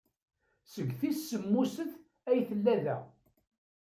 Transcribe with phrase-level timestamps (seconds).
[0.73, 1.91] Seg tis semmuset
[2.29, 2.97] ay tella da.